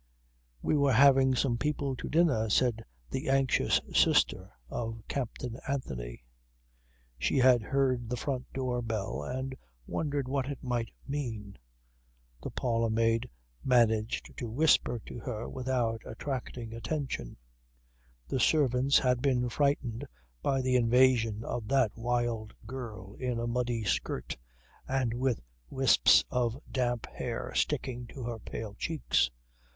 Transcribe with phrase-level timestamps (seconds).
[0.63, 6.23] "We were having some people to dinner," said the anxious sister of Captain Anthony.
[7.19, 11.55] She had heard the front door bell and wondered what it might mean.
[12.41, 13.29] The parlourmaid
[13.63, 17.37] managed to whisper to her without attracting attention.
[18.27, 20.03] The servants had been frightened
[20.41, 24.35] by the invasion of that wild girl in a muddy skirt
[24.87, 29.29] and with wisps of damp hair sticking to her pale cheeks.